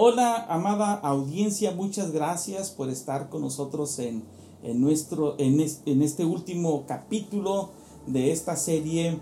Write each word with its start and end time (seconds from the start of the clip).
Hola, 0.00 0.46
amada 0.48 0.94
audiencia, 0.94 1.72
muchas 1.72 2.12
gracias 2.12 2.70
por 2.70 2.88
estar 2.88 3.28
con 3.30 3.42
nosotros 3.42 3.98
en, 3.98 4.22
nuestro, 4.62 5.34
en, 5.40 5.58
este 5.58 6.24
último 6.24 6.84
capítulo 6.86 7.70
de 8.06 8.30
esta 8.30 8.54
serie 8.54 9.18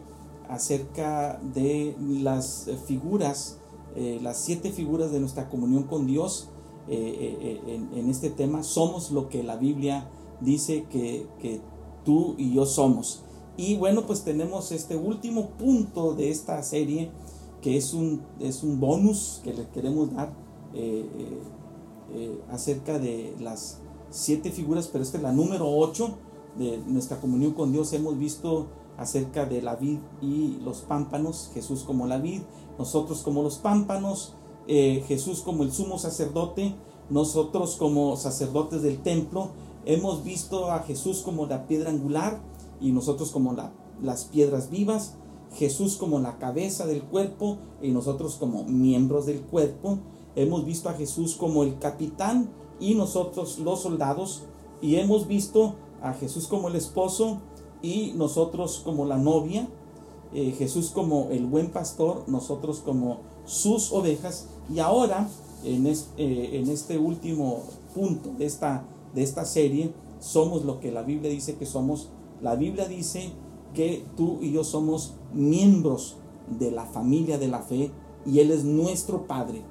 acerca 0.50 1.40
de 1.54 1.96
las 1.98 2.68
figuras, 2.86 3.56
eh, 3.94 4.18
las 4.22 4.36
siete 4.36 4.70
figuras 4.70 5.10
de 5.12 5.18
nuestra 5.18 5.48
comunión 5.48 5.84
con 5.84 6.06
Dios. 6.06 6.50
Eh, 6.88 7.62
eh, 7.66 7.88
en, 7.95 8.10
este 8.10 8.28
tema, 8.28 8.62
somos 8.62 9.10
lo 9.10 9.30
que 9.30 9.42
la 9.42 9.56
Biblia 9.56 10.10
dice 10.42 10.84
que, 10.90 11.26
que 11.40 11.62
tú 12.04 12.34
y 12.36 12.52
yo 12.52 12.66
somos. 12.66 13.22
Y 13.56 13.78
bueno, 13.78 14.06
pues 14.06 14.24
tenemos 14.24 14.72
este 14.72 14.95
último 14.95 15.52
punto 15.58 16.12
de 16.12 16.28
esta 16.28 16.62
serie, 16.62 17.10
que 17.62 17.79
es 17.79 17.95
un, 17.95 18.20
es 18.40 18.62
un 18.62 18.79
bonus 18.79 19.40
que 19.42 19.54
le 19.54 19.66
queremos 19.70 20.12
dar 20.12 20.45
eh, 20.74 21.09
eh, 21.18 21.42
eh, 22.14 22.40
acerca 22.50 22.98
de 22.98 23.34
las 23.40 23.80
siete 24.10 24.50
figuras, 24.50 24.88
pero 24.88 25.02
esta 25.02 25.16
es 25.16 25.23
la 25.23 25.32
número 25.32 25.68
ocho 25.68 26.16
de 26.58 26.78
nuestra 26.86 27.20
comunión 27.20 27.52
con 27.52 27.73
Dios. 27.73 27.92
Hemos 27.92 28.18
visto 28.18 28.68
acerca 28.96 29.45
de 29.45 29.62
la 29.62 29.76
vid 29.76 29.98
y 30.23 30.58
los 30.64 30.80
pámpanos, 30.80 31.50
Jesús 31.52 31.82
como 31.82 32.06
la 32.06 32.18
vid, 32.18 32.42
nosotros 32.78 33.23
como 33.23 33.42
los 33.42 33.58
pámpanos, 33.58 34.34
Jesús 34.66 35.42
como 35.42 35.64
el 35.64 35.70
sumo 35.70 35.98
sacerdote, 35.98 36.74
nosotros 37.10 37.76
como 37.76 38.16
sacerdotes 38.16 38.82
del 38.82 39.02
templo, 39.02 39.51
hemos 39.84 40.24
visto 40.24 40.70
a 40.70 40.80
Jesús 40.80 41.20
como 41.20 41.46
la 41.46 41.66
piedra 41.66 41.90
angular 41.90 42.40
y 42.80 42.92
nosotros 42.92 43.30
como 43.30 43.52
la, 43.52 43.73
las 44.02 44.24
piedras 44.24 44.70
vivas, 44.70 45.14
Jesús 45.54 45.96
como 45.96 46.18
la 46.18 46.38
cabeza 46.38 46.86
del 46.86 47.02
cuerpo 47.02 47.58
y 47.80 47.90
nosotros 47.90 48.36
como 48.36 48.64
miembros 48.64 49.26
del 49.26 49.40
cuerpo, 49.40 49.98
hemos 50.37 50.65
visto 50.65 50.88
a 50.88 50.92
Jesús 50.95 51.34
como 51.34 51.65
el 51.65 51.79
capitán 51.79 52.51
y 52.79 52.95
nosotros 52.95 53.59
los 53.59 53.80
soldados, 53.80 54.45
y 54.80 54.96
hemos 54.96 55.26
visto 55.26 55.74
a 56.02 56.12
Jesús 56.12 56.46
como 56.46 56.68
el 56.68 56.76
esposo 56.76 57.40
y 57.82 58.12
nosotros 58.15 58.82
como 58.84 59.07
la 59.07 59.16
novia, 59.16 59.68
eh, 60.32 60.54
Jesús 60.57 60.90
como 60.90 61.29
el 61.30 61.46
buen 61.46 61.70
pastor, 61.70 62.24
nosotros 62.26 62.80
como 62.84 63.18
sus 63.45 63.92
ovejas, 63.92 64.48
y 64.72 64.78
ahora 64.81 65.28
en, 65.64 65.87
eh, 65.87 65.97
en 66.16 66.69
este 66.69 66.98
último 66.98 67.62
punto 67.94 68.31
de 68.38 68.44
esta, 68.44 68.84
de 69.14 69.22
esta 69.22 69.44
serie, 69.44 69.92
somos 70.20 70.64
lo 70.64 70.81
que 70.81 70.92
la 70.92 71.03
Biblia 71.03 71.31
dice 71.31 71.56
que 71.56 71.66
somos. 71.66 72.10
La 72.42 72.56
Biblia 72.56 72.87
dice 72.87 73.31
que 73.75 74.04
tú 74.16 74.38
y 74.42 74.53
yo 74.53 74.64
somos 74.64 75.14
miembros 75.32 76.16
de 76.59 76.70
la 76.70 76.84
familia 76.84 77.38
de 77.38 77.48
la 77.48 77.60
fe 77.60 77.91
y 78.25 78.41
Él 78.41 78.50
es 78.50 78.64
nuestro 78.64 79.26
Padre. 79.26 79.62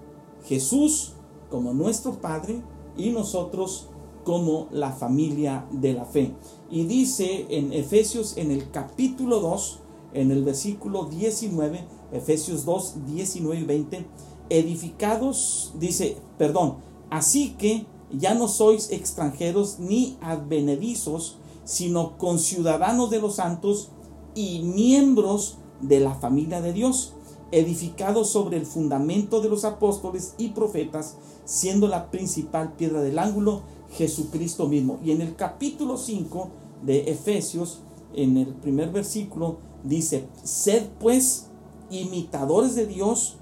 Jesús 0.45 1.13
como 1.49 1.73
nuestro 1.73 2.13
Padre 2.21 2.61
y 2.97 3.09
nosotros 3.09 3.87
como 4.23 4.67
la 4.71 4.91
familia 4.91 5.65
de 5.71 5.93
la 5.93 6.05
fe. 6.05 6.33
Y 6.69 6.85
dice 6.85 7.45
en 7.49 7.73
Efesios 7.73 8.37
en 8.37 8.51
el 8.51 8.71
capítulo 8.71 9.39
2, 9.39 9.79
en 10.13 10.31
el 10.31 10.43
versículo 10.43 11.05
19, 11.05 11.85
Efesios 12.11 12.65
2, 12.65 13.05
19 13.05 13.61
y 13.61 13.63
20, 13.63 14.05
edificados, 14.49 15.73
dice, 15.79 16.17
perdón, 16.37 16.77
así 17.09 17.55
que 17.57 17.85
ya 18.11 18.33
no 18.33 18.47
sois 18.47 18.91
extranjeros 18.91 19.79
ni 19.79 20.17
advenedizos, 20.21 21.37
sino 21.63 22.17
conciudadanos 22.17 23.09
de 23.09 23.19
los 23.19 23.35
santos 23.35 23.89
y 24.35 24.59
miembros 24.63 25.57
de 25.81 25.99
la 25.99 26.15
familia 26.15 26.61
de 26.61 26.73
Dios 26.73 27.14
edificado 27.51 28.25
sobre 28.25 28.57
el 28.57 28.65
fundamento 28.65 29.41
de 29.41 29.49
los 29.49 29.65
apóstoles 29.65 30.35
y 30.37 30.49
profetas, 30.49 31.17
siendo 31.45 31.87
la 31.87 32.11
principal 32.11 32.73
piedra 32.73 33.01
del 33.01 33.19
ángulo 33.19 33.61
Jesucristo 33.91 34.67
mismo. 34.67 34.99
Y 35.03 35.11
en 35.11 35.21
el 35.21 35.35
capítulo 35.35 35.97
5 35.97 36.49
de 36.83 37.11
Efesios, 37.11 37.81
en 38.13 38.37
el 38.37 38.47
primer 38.47 38.91
versículo, 38.91 39.57
dice, 39.83 40.27
sed 40.43 40.87
pues 40.99 41.47
imitadores 41.89 42.75
de 42.75 42.87
Dios 42.87 43.37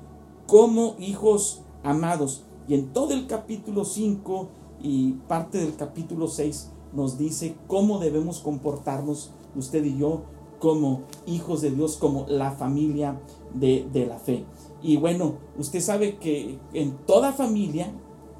como 0.47 0.95
hijos 0.99 1.61
amados. 1.83 2.43
Y 2.67 2.75
en 2.75 2.93
todo 2.93 3.13
el 3.13 3.27
capítulo 3.27 3.85
5 3.85 4.49
y 4.81 5.13
parte 5.27 5.57
del 5.57 5.75
capítulo 5.75 6.27
6 6.27 6.69
nos 6.93 7.17
dice 7.17 7.55
cómo 7.67 7.99
debemos 7.99 8.39
comportarnos 8.39 9.31
usted 9.55 9.83
y 9.83 9.97
yo 9.97 10.23
como 10.59 11.01
hijos 11.25 11.61
de 11.61 11.71
Dios, 11.71 11.97
como 11.97 12.25
la 12.29 12.51
familia 12.51 13.19
de, 13.53 14.05
la 14.07 14.19
fe. 14.19 14.45
Y 14.81 14.97
bueno, 14.97 15.35
usted 15.57 15.79
sabe 15.79 16.17
que 16.17 16.59
en 16.73 16.97
toda 17.05 17.33
familia, 17.33 17.93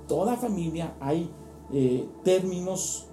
toda 0.07 0.35
familia 0.35 0.96
hay 1.00 1.29
eh, 1.72 2.07
términos, 2.24 3.07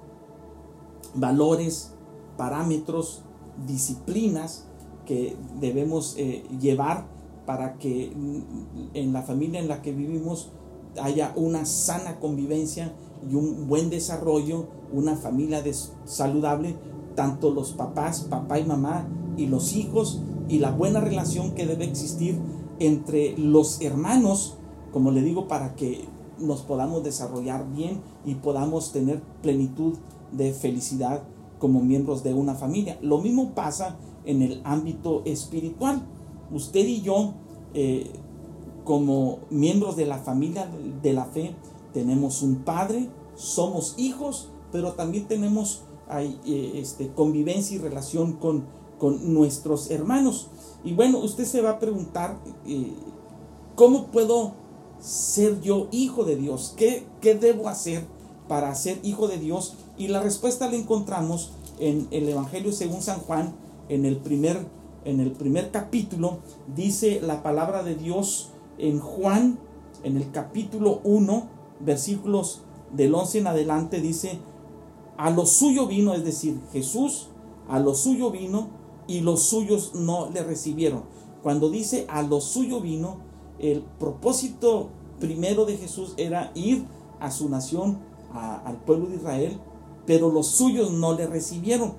valores, 1.14 1.94
parámetros, 2.36 3.22
disciplinas 3.66 4.66
que 5.06 5.36
debemos 5.60 6.14
eh, 6.18 6.44
llevar 6.60 7.06
para 7.46 7.78
que 7.78 8.12
en 8.94 9.12
la 9.12 9.22
familia 9.22 9.60
en 9.60 9.68
la 9.68 9.82
que 9.82 9.92
vivimos 9.92 10.52
haya 11.00 11.32
una 11.36 11.64
sana 11.64 12.20
convivencia 12.20 12.92
y 13.28 13.34
un 13.34 13.68
buen 13.68 13.90
desarrollo, 13.90 14.66
una 14.92 15.16
familia 15.16 15.62
saludable, 16.04 16.76
tanto 17.14 17.50
los 17.50 17.72
papás, 17.72 18.20
papá 18.22 18.58
y 18.58 18.64
mamá, 18.64 19.06
y 19.36 19.46
los 19.46 19.74
hijos, 19.74 20.22
y 20.50 20.58
la 20.58 20.72
buena 20.72 21.00
relación 21.00 21.52
que 21.54 21.64
debe 21.64 21.84
existir 21.84 22.36
entre 22.80 23.38
los 23.38 23.80
hermanos, 23.80 24.56
como 24.92 25.12
le 25.12 25.22
digo, 25.22 25.46
para 25.46 25.76
que 25.76 26.06
nos 26.40 26.62
podamos 26.62 27.04
desarrollar 27.04 27.70
bien 27.72 28.00
y 28.24 28.34
podamos 28.34 28.92
tener 28.92 29.22
plenitud 29.42 29.94
de 30.32 30.52
felicidad 30.52 31.22
como 31.60 31.80
miembros 31.80 32.24
de 32.24 32.34
una 32.34 32.54
familia. 32.54 32.98
Lo 33.00 33.18
mismo 33.18 33.54
pasa 33.54 33.96
en 34.24 34.42
el 34.42 34.60
ámbito 34.64 35.22
espiritual. 35.24 36.02
Usted 36.52 36.84
y 36.84 37.02
yo, 37.02 37.34
eh, 37.74 38.10
como 38.84 39.38
miembros 39.50 39.94
de 39.94 40.06
la 40.06 40.18
familia 40.18 40.68
de 41.00 41.12
la 41.12 41.26
fe, 41.26 41.54
tenemos 41.92 42.42
un 42.42 42.56
padre, 42.56 43.08
somos 43.36 43.94
hijos, 43.98 44.50
pero 44.72 44.94
también 44.94 45.28
tenemos 45.28 45.82
eh, 46.12 46.72
este, 46.74 47.08
convivencia 47.12 47.76
y 47.76 47.78
relación 47.78 48.32
con, 48.32 48.64
con, 49.00 49.34
nuestros 49.34 49.90
hermanos. 49.90 50.48
Y 50.84 50.92
bueno, 50.92 51.18
usted 51.18 51.44
se 51.44 51.60
va 51.60 51.70
a 51.70 51.78
preguntar, 51.80 52.38
eh, 52.66 52.92
¿cómo 53.74 54.06
puedo 54.06 54.52
ser 55.00 55.60
yo 55.60 55.88
hijo 55.90 56.24
de 56.24 56.36
Dios? 56.36 56.74
¿Qué, 56.76 57.06
¿Qué 57.20 57.34
debo 57.34 57.68
hacer 57.68 58.04
para 58.46 58.74
ser 58.74 59.00
hijo 59.02 59.26
de 59.26 59.38
Dios? 59.38 59.74
Y 59.98 60.08
la 60.08 60.22
respuesta 60.22 60.68
la 60.68 60.76
encontramos 60.76 61.52
en 61.78 62.06
el 62.10 62.28
Evangelio 62.28 62.72
según 62.72 63.02
San 63.02 63.20
Juan, 63.20 63.54
en 63.88 64.04
el 64.04 64.18
primer, 64.18 64.66
en 65.04 65.20
el 65.20 65.32
primer 65.32 65.70
capítulo, 65.70 66.38
dice 66.74 67.20
la 67.20 67.42
palabra 67.42 67.82
de 67.82 67.96
Dios 67.96 68.50
en 68.78 69.00
Juan, 69.00 69.58
en 70.04 70.16
el 70.16 70.30
capítulo 70.30 71.00
1, 71.04 71.48
versículos 71.80 72.62
del 72.92 73.14
11 73.14 73.38
en 73.38 73.46
adelante, 73.46 74.00
dice, 74.00 74.38
a 75.16 75.30
lo 75.30 75.46
suyo 75.46 75.86
vino, 75.86 76.14
es 76.14 76.24
decir, 76.24 76.60
Jesús 76.72 77.30
a 77.70 77.78
lo 77.78 77.94
suyo 77.94 78.30
vino 78.30 78.68
y 79.10 79.22
los 79.22 79.42
suyos 79.42 79.92
no 79.96 80.30
le 80.30 80.44
recibieron. 80.44 81.02
Cuando 81.42 81.68
dice 81.68 82.06
a 82.08 82.22
lo 82.22 82.40
suyo 82.40 82.80
vino, 82.80 83.18
el 83.58 83.82
propósito 83.98 84.90
primero 85.18 85.64
de 85.64 85.76
Jesús 85.76 86.14
era 86.16 86.52
ir 86.54 86.86
a 87.18 87.32
su 87.32 87.48
nación, 87.48 87.98
al 88.32 88.76
pueblo 88.84 89.08
de 89.08 89.16
Israel, 89.16 89.60
pero 90.06 90.30
los 90.30 90.46
suyos 90.46 90.92
no 90.92 91.14
le 91.14 91.26
recibieron. 91.26 91.94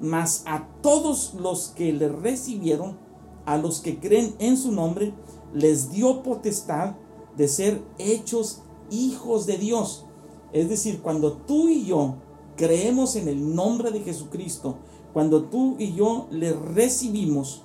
Mas 0.00 0.44
a 0.46 0.68
todos 0.80 1.34
los 1.34 1.72
que 1.74 1.92
le 1.92 2.08
recibieron, 2.08 2.98
a 3.46 3.58
los 3.58 3.80
que 3.80 3.98
creen 3.98 4.36
en 4.38 4.56
su 4.56 4.70
nombre, 4.70 5.12
les 5.52 5.90
dio 5.90 6.22
potestad 6.22 6.94
de 7.36 7.48
ser 7.48 7.82
hechos 7.98 8.62
hijos 8.92 9.46
de 9.46 9.58
Dios. 9.58 10.06
Es 10.52 10.68
decir, 10.68 11.02
cuando 11.02 11.32
tú 11.32 11.68
y 11.68 11.84
yo 11.84 12.14
creemos 12.56 13.16
en 13.16 13.28
el 13.28 13.54
nombre 13.54 13.90
de 13.90 14.00
Jesucristo, 14.00 14.76
cuando 15.12 15.44
tú 15.44 15.76
y 15.78 15.94
yo 15.94 16.26
le 16.30 16.52
recibimos, 16.52 17.62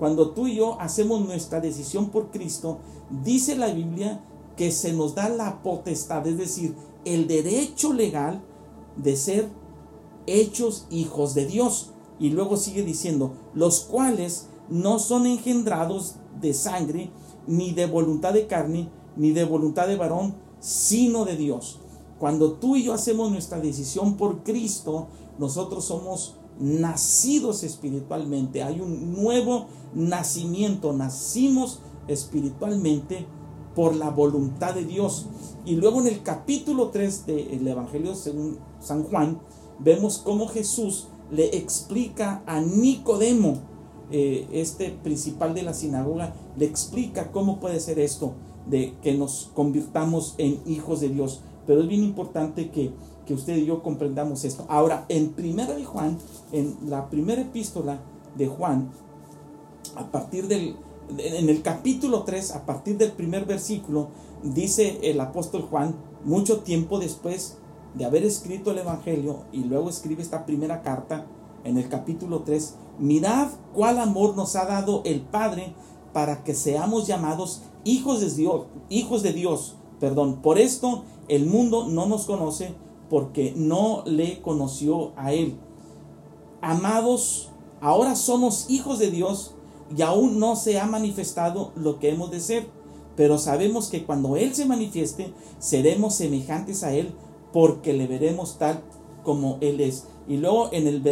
Cuando 0.00 0.30
tú 0.30 0.46
y 0.46 0.56
yo 0.56 0.80
hacemos 0.80 1.20
nuestra 1.26 1.60
decisión 1.60 2.08
por 2.08 2.30
Cristo, 2.30 2.78
dice 3.22 3.54
la 3.54 3.70
Biblia 3.70 4.24
que 4.56 4.72
se 4.72 4.94
nos 4.94 5.14
da 5.14 5.28
la 5.28 5.62
potestad, 5.62 6.26
es 6.26 6.38
decir, 6.38 6.74
el 7.04 7.26
derecho 7.26 7.92
legal 7.92 8.40
de 8.96 9.14
ser 9.14 9.50
hechos 10.26 10.86
hijos 10.90 11.34
de 11.34 11.44
Dios. 11.44 11.92
Y 12.18 12.30
luego 12.30 12.56
sigue 12.56 12.82
diciendo, 12.82 13.34
los 13.52 13.80
cuales 13.80 14.48
no 14.70 14.98
son 14.98 15.26
engendrados 15.26 16.14
de 16.40 16.54
sangre, 16.54 17.10
ni 17.46 17.72
de 17.72 17.84
voluntad 17.84 18.32
de 18.32 18.46
carne, 18.46 18.88
ni 19.16 19.32
de 19.32 19.44
voluntad 19.44 19.86
de 19.86 19.96
varón, 19.96 20.34
sino 20.60 21.26
de 21.26 21.36
Dios. 21.36 21.78
Cuando 22.20 22.52
tú 22.52 22.76
y 22.76 22.84
yo 22.84 22.92
hacemos 22.92 23.32
nuestra 23.32 23.58
decisión 23.60 24.18
por 24.18 24.42
Cristo, 24.42 25.08
nosotros 25.38 25.86
somos 25.86 26.36
nacidos 26.60 27.64
espiritualmente. 27.64 28.62
Hay 28.62 28.80
un 28.80 29.14
nuevo 29.14 29.68
nacimiento. 29.94 30.92
Nacimos 30.92 31.80
espiritualmente 32.08 33.26
por 33.74 33.96
la 33.96 34.10
voluntad 34.10 34.74
de 34.74 34.84
Dios. 34.84 35.28
Y 35.64 35.76
luego 35.76 36.02
en 36.02 36.08
el 36.08 36.22
capítulo 36.22 36.90
3 36.90 37.26
del 37.26 37.66
Evangelio 37.66 38.14
según 38.14 38.58
San 38.80 39.04
Juan, 39.04 39.40
vemos 39.78 40.18
cómo 40.18 40.46
Jesús 40.46 41.08
le 41.30 41.56
explica 41.56 42.42
a 42.44 42.60
Nicodemo, 42.60 43.60
eh, 44.10 44.46
este 44.52 44.90
principal 44.90 45.54
de 45.54 45.62
la 45.62 45.72
sinagoga, 45.72 46.34
le 46.58 46.66
explica 46.66 47.30
cómo 47.32 47.60
puede 47.60 47.80
ser 47.80 47.98
esto 47.98 48.34
de 48.68 48.94
que 49.02 49.14
nos 49.14 49.50
convirtamos 49.54 50.34
en 50.36 50.60
hijos 50.66 51.00
de 51.00 51.08
Dios. 51.08 51.40
Pero 51.66 51.80
es 51.80 51.88
bien 51.88 52.02
importante 52.02 52.70
que, 52.70 52.92
que 53.26 53.34
usted 53.34 53.56
y 53.56 53.66
yo 53.66 53.82
comprendamos 53.82 54.44
esto. 54.44 54.64
Ahora, 54.68 55.06
en 55.08 55.30
primera 55.30 55.74
de 55.74 55.84
Juan, 55.84 56.18
en 56.52 56.76
la 56.86 57.08
primera 57.10 57.42
epístola 57.42 58.00
de 58.36 58.46
Juan, 58.46 58.90
a 59.96 60.10
partir 60.10 60.48
del, 60.48 60.76
en 61.18 61.48
el 61.48 61.62
capítulo 61.62 62.22
3, 62.22 62.52
a 62.52 62.66
partir 62.66 62.96
del 62.96 63.12
primer 63.12 63.44
versículo, 63.44 64.08
dice 64.42 64.98
el 65.02 65.20
apóstol 65.20 65.62
Juan, 65.62 65.94
mucho 66.24 66.60
tiempo 66.60 66.98
después 66.98 67.58
de 67.94 68.04
haber 68.04 68.24
escrito 68.24 68.70
el 68.70 68.78
Evangelio 68.78 69.44
y 69.52 69.64
luego 69.64 69.90
escribe 69.90 70.22
esta 70.22 70.46
primera 70.46 70.82
carta 70.82 71.26
en 71.64 71.76
el 71.76 71.88
capítulo 71.88 72.42
3, 72.42 72.74
mirad 72.98 73.48
cuál 73.74 73.98
amor 73.98 74.36
nos 74.36 74.56
ha 74.56 74.64
dado 74.64 75.02
el 75.04 75.20
Padre 75.20 75.74
para 76.12 76.42
que 76.42 76.54
seamos 76.54 77.06
llamados 77.06 77.62
hijos 77.84 78.20
de 78.20 78.30
Dios, 78.30 78.66
hijos 78.88 79.22
de 79.22 79.32
Dios. 79.32 79.76
Perdón, 79.98 80.40
por 80.40 80.58
esto 80.58 81.04
el 81.30 81.46
mundo 81.46 81.86
no 81.86 82.06
nos 82.06 82.26
conoce 82.26 82.74
porque 83.08 83.54
no 83.56 84.02
le 84.04 84.42
conoció 84.42 85.12
a 85.16 85.32
él. 85.32 85.56
Amados, 86.60 87.48
ahora 87.80 88.16
somos 88.16 88.68
hijos 88.68 88.98
de 88.98 89.10
Dios 89.10 89.54
y 89.96 90.02
aún 90.02 90.38
no 90.38 90.56
se 90.56 90.78
ha 90.78 90.86
manifestado 90.86 91.72
lo 91.76 91.98
que 91.98 92.10
hemos 92.10 92.30
de 92.30 92.40
ser, 92.40 92.66
pero 93.16 93.38
sabemos 93.38 93.88
que 93.88 94.04
cuando 94.04 94.36
Él 94.36 94.54
se 94.54 94.66
manifieste, 94.66 95.32
seremos 95.58 96.14
semejantes 96.14 96.84
a 96.84 96.94
Él 96.94 97.12
porque 97.52 97.92
le 97.92 98.06
veremos 98.06 98.58
tal 98.58 98.82
como 99.24 99.58
Él 99.60 99.80
es. 99.80 100.06
Y 100.28 100.36
luego 100.36 100.68
en 100.72 100.86
el, 100.86 101.02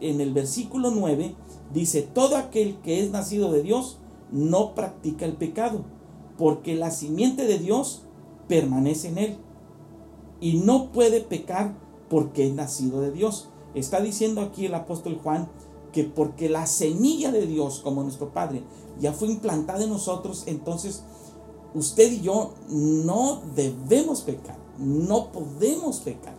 en 0.00 0.20
el 0.20 0.32
versículo 0.34 0.90
9 0.90 1.34
dice, 1.72 2.02
todo 2.02 2.36
aquel 2.36 2.76
que 2.82 3.00
es 3.00 3.10
nacido 3.10 3.50
de 3.52 3.62
Dios 3.62 3.98
no 4.30 4.74
practica 4.74 5.24
el 5.24 5.34
pecado, 5.34 5.84
porque 6.36 6.74
la 6.74 6.90
simiente 6.90 7.46
de 7.46 7.58
Dios 7.58 8.02
permanece 8.48 9.08
en 9.08 9.18
Él 9.18 9.38
y 10.40 10.58
no 10.58 10.92
puede 10.92 11.20
pecar 11.20 11.74
porque 12.08 12.46
es 12.46 12.54
nacido 12.54 13.00
de 13.00 13.10
Dios. 13.10 13.48
Está 13.74 14.00
diciendo 14.00 14.40
aquí 14.40 14.66
el 14.66 14.74
apóstol 14.74 15.18
Juan 15.22 15.48
que 15.92 16.04
porque 16.04 16.48
la 16.48 16.66
semilla 16.66 17.32
de 17.32 17.46
Dios, 17.46 17.80
como 17.80 18.02
nuestro 18.02 18.32
Padre, 18.32 18.62
ya 19.00 19.12
fue 19.12 19.28
implantada 19.28 19.84
en 19.84 19.90
nosotros, 19.90 20.44
entonces 20.46 21.04
usted 21.74 22.12
y 22.12 22.20
yo 22.20 22.54
no 22.68 23.40
debemos 23.54 24.22
pecar, 24.22 24.58
no 24.78 25.32
podemos 25.32 26.00
pecar. 26.00 26.34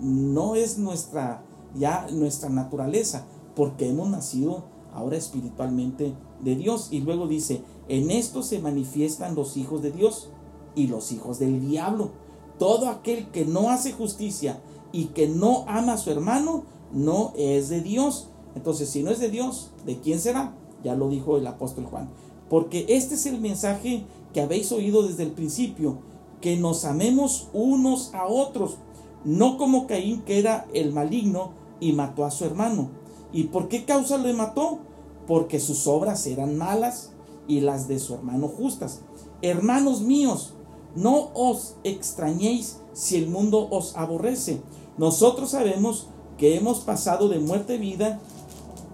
No 0.00 0.54
es 0.54 0.78
nuestra 0.78 1.42
ya 1.74 2.06
nuestra 2.10 2.48
naturaleza, 2.48 3.26
porque 3.54 3.88
hemos 3.88 4.08
nacido 4.08 4.64
ahora 4.92 5.16
espiritualmente 5.16 6.14
de 6.40 6.56
Dios. 6.56 6.88
Y 6.90 7.00
luego 7.00 7.26
dice, 7.26 7.62
en 7.88 8.10
esto 8.10 8.42
se 8.42 8.58
manifiestan 8.60 9.34
los 9.34 9.56
hijos 9.56 9.82
de 9.82 9.90
Dios 9.90 10.30
y 10.74 10.86
los 10.86 11.12
hijos 11.12 11.38
del 11.38 11.60
diablo. 11.60 12.10
Todo 12.58 12.88
aquel 12.88 13.28
que 13.30 13.44
no 13.44 13.70
hace 13.70 13.92
justicia 13.92 14.60
y 14.92 15.06
que 15.06 15.28
no 15.28 15.64
ama 15.68 15.94
a 15.94 15.98
su 15.98 16.10
hermano, 16.10 16.64
no 16.92 17.32
es 17.36 17.68
de 17.68 17.80
Dios, 17.80 18.28
entonces, 18.58 18.88
si 18.88 19.04
no 19.04 19.12
es 19.12 19.20
de 19.20 19.30
Dios, 19.30 19.70
¿de 19.86 20.00
quién 20.00 20.18
será? 20.18 20.52
Ya 20.82 20.96
lo 20.96 21.08
dijo 21.08 21.36
el 21.36 21.46
apóstol 21.46 21.86
Juan. 21.86 22.10
Porque 22.50 22.86
este 22.88 23.14
es 23.14 23.26
el 23.26 23.40
mensaje 23.40 24.04
que 24.32 24.40
habéis 24.40 24.72
oído 24.72 25.06
desde 25.06 25.22
el 25.22 25.30
principio, 25.30 25.98
que 26.40 26.56
nos 26.56 26.84
amemos 26.84 27.48
unos 27.52 28.12
a 28.14 28.26
otros, 28.26 28.76
no 29.24 29.58
como 29.58 29.86
Caín 29.86 30.22
que 30.22 30.40
era 30.40 30.66
el 30.74 30.92
maligno 30.92 31.52
y 31.78 31.92
mató 31.92 32.24
a 32.24 32.32
su 32.32 32.44
hermano. 32.44 32.90
¿Y 33.32 33.44
por 33.44 33.68
qué 33.68 33.84
causa 33.84 34.18
le 34.18 34.32
mató? 34.32 34.80
Porque 35.28 35.60
sus 35.60 35.86
obras 35.86 36.26
eran 36.26 36.56
malas 36.56 37.12
y 37.46 37.60
las 37.60 37.86
de 37.86 38.00
su 38.00 38.14
hermano 38.14 38.48
justas. 38.48 39.02
Hermanos 39.40 40.00
míos, 40.00 40.54
no 40.94 41.30
os 41.34 41.76
extrañéis 41.84 42.78
si 42.92 43.16
el 43.16 43.28
mundo 43.28 43.68
os 43.70 43.96
aborrece. 43.96 44.60
Nosotros 44.96 45.50
sabemos 45.50 46.08
que 46.36 46.56
hemos 46.56 46.80
pasado 46.80 47.28
de 47.28 47.38
muerte 47.38 47.74
a 47.74 47.78
vida 47.78 48.20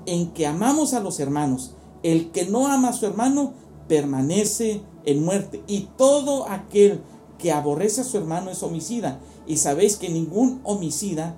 en 0.07 0.31
que 0.33 0.47
amamos 0.47 0.95
a 0.95 1.01
los 1.01 1.21
hermanos. 1.21 1.75
El 2.03 2.31
que 2.31 2.47
no 2.47 2.67
ama 2.67 2.89
a 2.89 2.93
su 2.93 3.07
hermano 3.07 3.53
permanece 3.89 4.83
en 5.05 5.25
muerte. 5.25 5.63
Y 5.67 5.89
todo 5.97 6.49
aquel 6.49 7.01
que 7.39 7.53
aborrece 7.53 8.03
a 8.03 8.05
su 8.05 8.19
hermano 8.19 8.51
es 8.51 8.63
homicida. 8.63 9.21
Y 9.47 9.59
sabéis 9.59 9.97
que 9.97 10.09
ningún 10.09 10.61
homicida, 10.65 11.37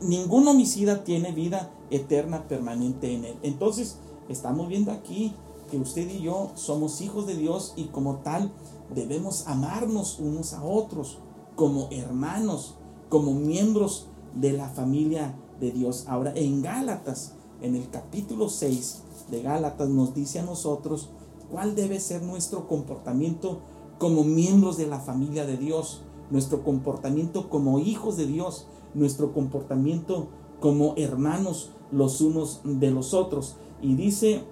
ningún 0.00 0.46
homicida 0.48 1.04
tiene 1.04 1.32
vida 1.32 1.70
eterna 1.90 2.48
permanente 2.48 3.14
en 3.14 3.24
él. 3.24 3.36
Entonces, 3.42 3.98
estamos 4.28 4.68
viendo 4.68 4.92
aquí 4.92 5.34
que 5.70 5.78
usted 5.78 6.08
y 6.08 6.22
yo 6.22 6.50
somos 6.54 7.00
hijos 7.00 7.26
de 7.26 7.36
Dios 7.36 7.72
y 7.76 7.84
como 7.84 8.16
tal 8.16 8.52
debemos 8.94 9.46
amarnos 9.46 10.18
unos 10.18 10.52
a 10.52 10.62
otros 10.62 11.18
como 11.54 11.88
hermanos, 11.90 12.74
como 13.08 13.32
miembros 13.34 14.08
de 14.34 14.52
la 14.52 14.68
familia 14.68 15.34
de 15.60 15.72
Dios. 15.72 16.04
Ahora, 16.08 16.32
en 16.34 16.62
Gálatas, 16.62 17.32
en 17.62 17.74
el 17.74 17.88
capítulo 17.90 18.48
6 18.48 19.02
de 19.30 19.42
Gálatas, 19.42 19.88
nos 19.88 20.14
dice 20.14 20.40
a 20.40 20.44
nosotros 20.44 21.10
cuál 21.50 21.74
debe 21.74 22.00
ser 22.00 22.22
nuestro 22.22 22.68
comportamiento 22.68 23.60
como 23.98 24.24
miembros 24.24 24.76
de 24.76 24.86
la 24.86 25.00
familia 25.00 25.46
de 25.46 25.56
Dios, 25.56 26.02
nuestro 26.30 26.62
comportamiento 26.62 27.48
como 27.48 27.78
hijos 27.78 28.16
de 28.16 28.26
Dios, 28.26 28.66
nuestro 28.94 29.32
comportamiento 29.32 30.28
como 30.60 30.94
hermanos 30.96 31.70
los 31.90 32.20
unos 32.20 32.60
de 32.64 32.90
los 32.90 33.14
otros. 33.14 33.56
Y 33.80 33.94
dice 33.94 34.42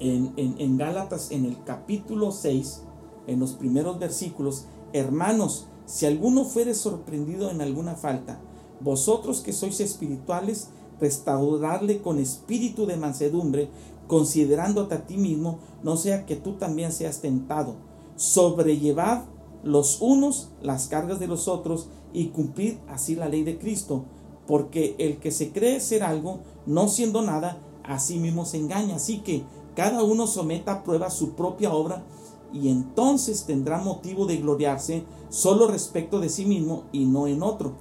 en, 0.00 0.32
en, 0.36 0.76
Gálatas, 0.76 1.30
en 1.30 1.44
el 1.44 1.62
capítulo 1.64 2.32
6, 2.32 2.82
en 3.26 3.40
los 3.40 3.52
primeros 3.52 3.98
versículos, 3.98 4.66
hermanos, 4.92 5.66
si 5.86 6.06
alguno 6.06 6.44
fuere 6.44 6.74
sorprendido 6.74 7.50
en 7.50 7.60
alguna 7.60 7.94
falta, 7.94 8.40
vosotros 8.80 9.40
que 9.40 9.52
sois 9.52 9.80
espirituales, 9.80 10.68
restaurarle 11.00 12.00
con 12.00 12.18
espíritu 12.18 12.86
de 12.86 12.96
mansedumbre, 12.96 13.70
considerándote 14.06 14.94
a 14.94 15.06
ti 15.06 15.16
mismo, 15.16 15.58
no 15.82 15.96
sea 15.96 16.26
que 16.26 16.36
tú 16.36 16.54
también 16.54 16.92
seas 16.92 17.20
tentado. 17.20 17.76
Sobrellevad 18.16 19.24
los 19.62 20.00
unos 20.00 20.50
las 20.60 20.88
cargas 20.88 21.20
de 21.20 21.28
los 21.28 21.48
otros 21.48 21.88
y 22.12 22.26
cumplid 22.26 22.74
así 22.88 23.14
la 23.14 23.28
ley 23.28 23.42
de 23.42 23.58
Cristo, 23.58 24.04
porque 24.46 24.96
el 24.98 25.18
que 25.18 25.30
se 25.30 25.50
cree 25.50 25.80
ser 25.80 26.02
algo, 26.02 26.40
no 26.66 26.88
siendo 26.88 27.22
nada, 27.22 27.58
a 27.84 27.98
sí 27.98 28.18
mismo 28.18 28.44
se 28.44 28.58
engaña. 28.58 28.96
Así 28.96 29.18
que 29.18 29.44
cada 29.74 30.02
uno 30.02 30.26
someta 30.26 30.72
a 30.72 30.84
prueba 30.84 31.10
su 31.10 31.30
propia 31.30 31.72
obra 31.72 32.04
y 32.52 32.68
entonces 32.68 33.44
tendrá 33.44 33.78
motivo 33.78 34.26
de 34.26 34.36
gloriarse 34.36 35.04
solo 35.30 35.66
respecto 35.66 36.20
de 36.20 36.28
sí 36.28 36.44
mismo 36.44 36.84
y 36.92 37.06
no 37.06 37.26
en 37.26 37.42
otro 37.42 37.72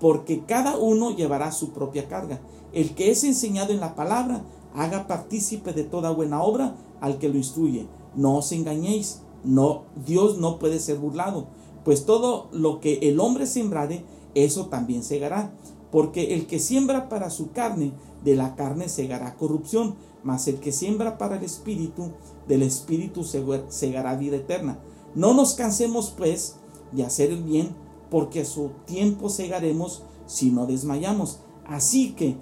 porque 0.00 0.44
cada 0.44 0.78
uno 0.78 1.14
llevará 1.14 1.52
su 1.52 1.70
propia 1.70 2.08
carga. 2.08 2.40
El 2.72 2.94
que 2.94 3.10
es 3.10 3.22
enseñado 3.22 3.72
en 3.72 3.80
la 3.80 3.94
palabra, 3.94 4.42
haga 4.74 5.06
partícipe 5.06 5.72
de 5.72 5.84
toda 5.84 6.10
buena 6.10 6.42
obra 6.42 6.74
al 7.00 7.18
que 7.18 7.28
lo 7.28 7.36
instruye. 7.36 7.86
No 8.16 8.38
os 8.38 8.50
engañéis, 8.50 9.20
no, 9.44 9.84
Dios 10.06 10.38
no 10.38 10.58
puede 10.58 10.80
ser 10.80 10.98
burlado, 10.98 11.46
pues 11.84 12.06
todo 12.06 12.48
lo 12.52 12.80
que 12.80 12.98
el 13.02 13.20
hombre 13.20 13.46
sembrare, 13.46 14.04
eso 14.34 14.66
también 14.66 15.04
segará. 15.04 15.52
Porque 15.92 16.34
el 16.34 16.46
que 16.46 16.60
siembra 16.60 17.08
para 17.08 17.30
su 17.30 17.50
carne, 17.50 17.92
de 18.24 18.36
la 18.36 18.54
carne 18.54 18.88
segará 18.88 19.36
corrupción, 19.36 19.96
mas 20.22 20.46
el 20.46 20.60
que 20.60 20.72
siembra 20.72 21.18
para 21.18 21.36
el 21.36 21.42
espíritu, 21.42 22.10
del 22.50 22.62
espíritu 22.62 23.24
segará 23.24 24.16
vida 24.16 24.36
eterna. 24.36 24.80
No 25.14 25.34
nos 25.34 25.54
cansemos 25.54 26.10
pues 26.10 26.56
de 26.90 27.04
hacer 27.04 27.30
el 27.30 27.44
bien, 27.44 27.74
porque 28.10 28.40
a 28.40 28.44
su 28.44 28.72
tiempo 28.86 29.30
segaremos 29.30 30.02
si 30.26 30.50
no 30.50 30.66
desmayamos. 30.66 31.40
Así 31.64 32.12
que 32.12 32.36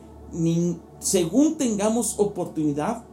según 0.99 1.59
tengamos 1.59 2.19
oportunidad, 2.19 3.05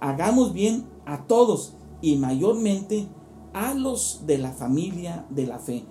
hagamos 0.00 0.52
bien 0.52 0.86
a 1.04 1.26
todos 1.26 1.74
y 2.00 2.16
mayormente 2.16 3.08
a 3.52 3.74
los 3.74 4.22
de 4.26 4.38
la 4.38 4.52
familia 4.52 5.26
de 5.30 5.46
la 5.46 5.58
fe. 5.58 5.84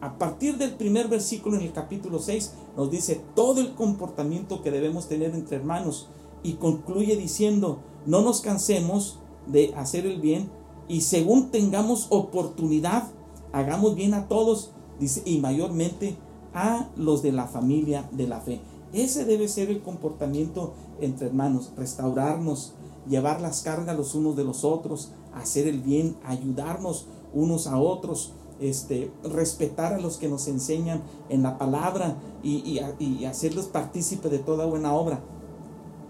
A 0.00 0.18
partir 0.18 0.58
del 0.58 0.74
primer 0.74 1.06
versículo 1.06 1.56
en 1.56 1.62
el 1.62 1.72
capítulo 1.72 2.18
6 2.18 2.52
nos 2.76 2.90
dice 2.90 3.22
todo 3.36 3.60
el 3.60 3.74
comportamiento 3.74 4.60
que 4.62 4.72
debemos 4.72 5.06
tener 5.06 5.34
entre 5.34 5.56
hermanos 5.56 6.08
y 6.42 6.54
concluye 6.54 7.16
diciendo, 7.16 7.78
no 8.06 8.22
nos 8.22 8.40
cansemos 8.40 9.20
de 9.46 9.74
hacer 9.76 10.06
el 10.06 10.20
bien 10.20 10.50
y 10.88 11.02
según 11.02 11.50
tengamos 11.50 12.06
oportunidad, 12.10 13.08
hagamos 13.52 13.94
bien 13.94 14.14
a 14.14 14.28
todos, 14.28 14.72
dice, 15.00 15.22
y 15.24 15.38
mayormente 15.38 16.16
a 16.54 16.88
los 16.96 17.22
de 17.22 17.32
la 17.32 17.46
familia 17.46 18.08
de 18.12 18.26
la 18.26 18.40
fe. 18.40 18.60
Ese 18.92 19.24
debe 19.24 19.48
ser 19.48 19.70
el 19.70 19.82
comportamiento 19.82 20.74
entre 21.00 21.26
hermanos, 21.26 21.72
restaurarnos, 21.76 22.74
llevar 23.08 23.40
las 23.40 23.62
cargas 23.62 23.96
los 23.96 24.14
unos 24.14 24.36
de 24.36 24.44
los 24.44 24.64
otros, 24.64 25.12
hacer 25.34 25.66
el 25.66 25.80
bien, 25.80 26.16
ayudarnos 26.24 27.06
unos 27.34 27.66
a 27.66 27.78
otros, 27.78 28.32
este, 28.60 29.12
respetar 29.22 29.92
a 29.92 30.00
los 30.00 30.16
que 30.16 30.28
nos 30.28 30.48
enseñan 30.48 31.02
en 31.28 31.42
la 31.42 31.58
palabra 31.58 32.16
y, 32.42 32.80
y, 32.98 33.24
hacerles 33.26 33.66
partícipe 33.66 34.28
de 34.28 34.38
toda 34.38 34.64
buena 34.64 34.94
obra. 34.94 35.20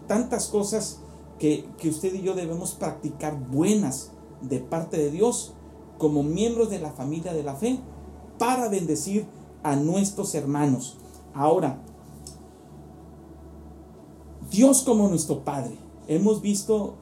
Tantas 0.07 0.47
cosas 0.47 1.01
que, 1.39 1.69
que 1.79 1.89
usted 1.89 2.15
y 2.15 2.23
yo 2.23 2.35
debemos 2.35 2.73
practicar 2.73 3.39
buenas 3.49 4.11
de 4.41 4.61
parte 4.61 4.97
de 4.97 5.11
Dios 5.11 5.55
como 5.99 6.23
miembros 6.23 6.71
de 6.71 6.79
la 6.79 6.91
familia 6.91 7.33
de 7.33 7.43
la 7.43 7.55
fe 7.55 7.79
para 8.39 8.69
bendecir 8.69 9.27
a 9.63 9.77
nuestros 9.77 10.35
hermanos. 10.35 10.99
Ahora, 11.35 11.83
Dios 14.51 14.83
como 14.83 15.09
nuestro 15.09 15.45
Padre. 15.45 15.77
Hemos 16.09 16.41
visto 16.41 16.95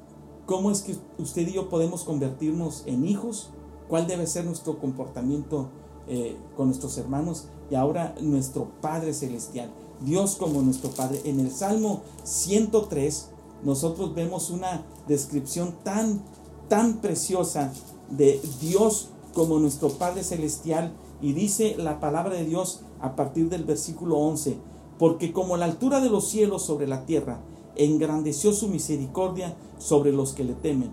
cómo 0.47 0.71
es 0.71 0.83
que 0.83 0.97
usted 1.19 1.47
y 1.47 1.53
yo 1.53 1.69
podemos 1.69 2.05
convertirnos 2.05 2.85
en 2.87 3.07
hijos, 3.07 3.51
cuál 3.89 4.07
debe 4.07 4.27
ser 4.27 4.45
nuestro 4.47 4.79
comportamiento 4.79 5.69
eh, 6.09 6.37
con 6.57 6.69
nuestros 6.69 6.97
hermanos 6.99 7.47
y 7.71 7.75
ahora 7.75 8.15
nuestro 8.21 8.71
Padre 8.81 9.13
Celestial. 9.13 9.71
Dios 10.05 10.37
como 10.37 10.63
nuestro 10.63 10.91
Padre. 10.91 11.21
En 11.25 11.41
el 11.41 11.51
Salmo 11.51 12.03
103 12.25 13.31
nosotros 13.65 14.15
vemos 14.15 14.51
una 14.51 14.85
descripción 15.09 15.75
tan, 15.83 16.23
tan 16.69 17.01
preciosa 17.01 17.73
de 18.11 18.41
Dios 18.61 19.09
como 19.33 19.59
nuestro 19.59 19.89
Padre 19.89 20.23
Celestial 20.23 20.93
y 21.21 21.33
dice 21.33 21.75
la 21.79 22.01
palabra 22.01 22.35
de 22.35 22.45
Dios 22.45 22.81
a 23.01 23.17
partir 23.17 23.49
del 23.49 23.65
versículo 23.65 24.19
11, 24.19 24.59
porque 24.99 25.33
como 25.33 25.57
la 25.57 25.65
altura 25.65 26.01
de 26.01 26.11
los 26.11 26.29
cielos 26.29 26.63
sobre 26.63 26.87
la 26.87 27.07
tierra, 27.07 27.41
engrandeció 27.77 28.53
su 28.53 28.69
misericordia 28.69 29.57
sobre 29.79 30.13
los 30.13 30.33
que 30.33 30.45
le 30.45 30.55
temen. 30.55 30.93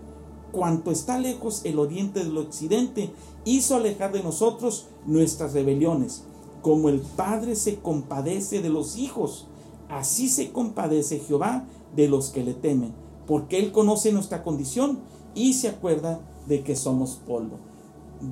Cuanto 0.50 0.90
está 0.90 1.18
lejos 1.18 1.62
el 1.64 1.78
oriente 1.78 2.24
del 2.24 2.36
occidente, 2.36 3.10
hizo 3.44 3.76
alejar 3.76 4.12
de 4.12 4.22
nosotros 4.22 4.86
nuestras 5.06 5.52
rebeliones. 5.54 6.24
Como 6.62 6.88
el 6.88 7.00
Padre 7.00 7.56
se 7.56 7.76
compadece 7.76 8.60
de 8.60 8.68
los 8.68 8.96
hijos, 8.96 9.46
así 9.88 10.28
se 10.28 10.52
compadece 10.52 11.20
Jehová 11.20 11.66
de 11.94 12.08
los 12.08 12.30
que 12.30 12.42
le 12.42 12.54
temen, 12.54 12.94
porque 13.26 13.58
Él 13.58 13.72
conoce 13.72 14.12
nuestra 14.12 14.42
condición 14.42 15.00
y 15.34 15.54
se 15.54 15.68
acuerda 15.68 16.20
de 16.46 16.62
que 16.62 16.76
somos 16.76 17.20
polvo. 17.26 17.58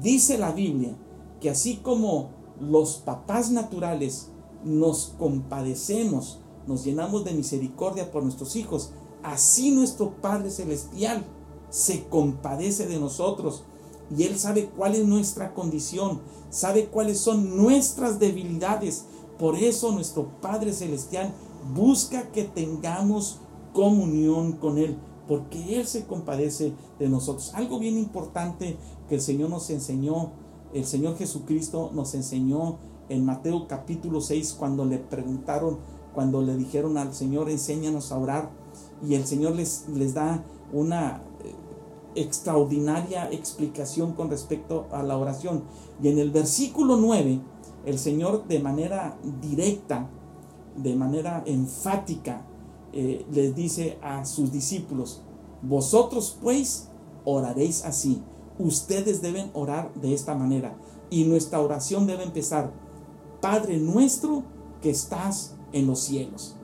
Dice 0.02 0.38
la 0.38 0.52
Biblia 0.52 0.96
que 1.40 1.50
así 1.50 1.76
como 1.76 2.30
los 2.60 2.96
papás 2.96 3.50
naturales 3.50 4.28
nos 4.64 5.14
compadecemos 5.18 6.40
nos 6.66 6.84
llenamos 6.84 7.24
de 7.24 7.32
misericordia 7.32 8.10
por 8.10 8.22
nuestros 8.22 8.56
hijos, 8.56 8.90
así 9.22 9.70
nuestro 9.70 10.12
Padre 10.20 10.50
Celestial 10.50 11.24
se 11.68 12.04
compadece 12.04 12.86
de 12.86 12.98
nosotros 12.98 13.64
y 14.16 14.24
Él 14.24 14.38
sabe 14.38 14.70
cuál 14.76 14.94
es 14.94 15.06
nuestra 15.06 15.54
condición, 15.54 16.20
sabe 16.50 16.86
cuáles 16.86 17.18
son 17.18 17.56
nuestras 17.56 18.18
debilidades. 18.18 19.04
Por 19.38 19.56
eso 19.56 19.92
nuestro 19.92 20.28
Padre 20.40 20.72
Celestial 20.72 21.32
busca 21.74 22.30
que 22.30 22.44
tengamos 22.44 23.38
comunión 23.72 24.52
con 24.52 24.78
Él, 24.78 24.96
porque 25.28 25.78
Él 25.78 25.86
se 25.86 26.06
compadece 26.06 26.72
de 26.98 27.08
nosotros. 27.08 27.52
Algo 27.54 27.78
bien 27.78 27.98
importante 27.98 28.76
que 29.08 29.16
el 29.16 29.20
Señor 29.20 29.50
nos 29.50 29.70
enseñó, 29.70 30.32
el 30.74 30.84
Señor 30.84 31.16
Jesucristo 31.16 31.90
nos 31.92 32.14
enseñó 32.14 32.78
en 33.08 33.24
Mateo 33.24 33.66
capítulo 33.66 34.20
6 34.20 34.54
cuando 34.58 34.84
le 34.84 34.98
preguntaron 34.98 35.78
cuando 36.14 36.42
le 36.42 36.56
dijeron 36.56 36.98
al 36.98 37.14
Señor, 37.14 37.50
enséñanos 37.50 38.12
a 38.12 38.18
orar, 38.18 38.50
y 39.06 39.14
el 39.14 39.26
Señor 39.26 39.54
les, 39.54 39.88
les 39.88 40.14
da 40.14 40.44
una 40.72 41.22
eh, 41.44 41.54
extraordinaria 42.14 43.30
explicación 43.30 44.12
con 44.12 44.30
respecto 44.30 44.86
a 44.92 45.02
la 45.02 45.16
oración. 45.16 45.64
Y 46.02 46.08
en 46.08 46.18
el 46.18 46.30
versículo 46.30 46.96
9, 46.96 47.40
el 47.86 47.98
Señor 47.98 48.46
de 48.46 48.60
manera 48.60 49.16
directa, 49.40 50.08
de 50.76 50.94
manera 50.96 51.42
enfática, 51.46 52.44
eh, 52.92 53.26
les 53.30 53.54
dice 53.54 53.98
a 54.02 54.24
sus 54.24 54.52
discípulos, 54.52 55.22
vosotros 55.62 56.36
pues 56.40 56.88
oraréis 57.24 57.84
así, 57.84 58.22
ustedes 58.58 59.22
deben 59.22 59.50
orar 59.54 59.92
de 59.94 60.14
esta 60.14 60.34
manera. 60.34 60.76
Y 61.10 61.24
nuestra 61.24 61.60
oración 61.60 62.06
debe 62.06 62.22
empezar, 62.22 62.72
Padre 63.40 63.78
nuestro 63.78 64.44
que 64.80 64.90
estás 64.90 65.56
en 65.72 65.86
los 65.86 66.00
cielos. 66.00 66.56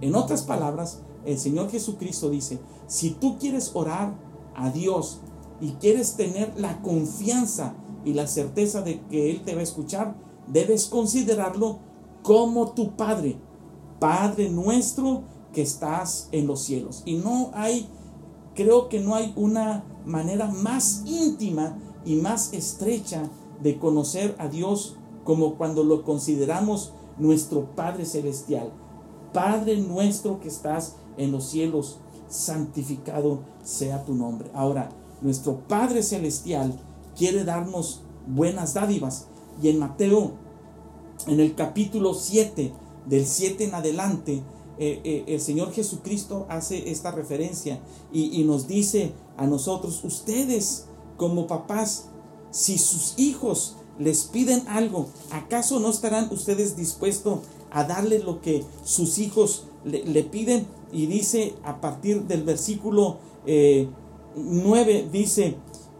En 0.00 0.14
otras 0.14 0.42
palabras, 0.42 1.02
el 1.24 1.38
Señor 1.38 1.70
Jesucristo 1.70 2.30
dice, 2.30 2.58
si 2.86 3.10
tú 3.10 3.38
quieres 3.38 3.70
orar 3.74 4.14
a 4.54 4.70
Dios 4.70 5.20
y 5.60 5.72
quieres 5.72 6.14
tener 6.16 6.52
la 6.58 6.82
confianza 6.82 7.74
y 8.04 8.14
la 8.14 8.26
certeza 8.26 8.82
de 8.82 9.00
que 9.06 9.30
Él 9.30 9.42
te 9.44 9.54
va 9.54 9.60
a 9.60 9.64
escuchar, 9.64 10.16
debes 10.48 10.86
considerarlo 10.86 11.78
como 12.22 12.72
tu 12.72 12.96
Padre, 12.96 13.38
Padre 14.00 14.50
nuestro 14.50 15.22
que 15.52 15.62
estás 15.62 16.28
en 16.32 16.46
los 16.46 16.62
cielos. 16.62 17.02
Y 17.04 17.16
no 17.16 17.50
hay, 17.54 17.88
creo 18.54 18.88
que 18.88 19.00
no 19.00 19.14
hay 19.14 19.32
una 19.36 19.84
manera 20.04 20.48
más 20.48 21.02
íntima 21.06 21.78
y 22.04 22.16
más 22.16 22.52
estrecha 22.52 23.30
de 23.62 23.78
conocer 23.78 24.34
a 24.38 24.48
Dios 24.48 24.96
como 25.24 25.54
cuando 25.54 25.84
lo 25.84 26.04
consideramos 26.04 26.92
nuestro 27.18 27.66
Padre 27.74 28.04
Celestial. 28.04 28.72
Padre 29.32 29.78
nuestro 29.78 30.40
que 30.40 30.48
estás 30.48 30.96
en 31.16 31.32
los 31.32 31.44
cielos, 31.44 31.98
santificado 32.28 33.40
sea 33.62 34.04
tu 34.04 34.14
nombre. 34.14 34.50
Ahora, 34.54 34.90
nuestro 35.20 35.58
Padre 35.68 36.02
Celestial 36.02 36.78
quiere 37.16 37.44
darnos 37.44 38.00
buenas 38.26 38.74
dádivas. 38.74 39.26
Y 39.62 39.68
en 39.68 39.78
Mateo, 39.78 40.32
en 41.26 41.40
el 41.40 41.54
capítulo 41.54 42.14
7, 42.14 42.72
del 43.06 43.26
7 43.26 43.64
en 43.64 43.74
adelante, 43.74 44.42
eh, 44.84 45.00
eh, 45.04 45.24
el 45.28 45.40
Señor 45.40 45.70
Jesucristo 45.72 46.44
hace 46.48 46.90
esta 46.90 47.12
referencia 47.12 47.78
y, 48.12 48.42
nos 48.42 48.66
dice 48.66 49.12
a 49.36 49.46
nosotros, 49.46 50.02
ustedes 50.02 50.86
como 51.16 51.46
papás, 51.46 52.08
si 52.50 52.78
sus 52.78 53.14
hijos 53.16 53.76
les 54.00 54.24
piden 54.24 54.66
algo, 54.66 55.06
¿acaso 55.30 55.78
no 55.78 55.88
estarán 55.88 56.32
ustedes 56.32 56.74
dispuestos 56.74 57.38
a 57.70 57.84
darle 57.84 58.18
lo 58.18 58.40
que 58.40 58.64
sus 58.82 59.18
hijos 59.18 59.66
le, 59.84 60.24
piden? 60.24 60.66
Y 60.92 61.06
dice 61.06 61.54
a 61.62 61.80
partir 61.80 62.24
del 62.24 62.42
versículo 62.42 63.18
9, 63.46 63.88
eh, 64.98 65.08
dice, 65.12 65.58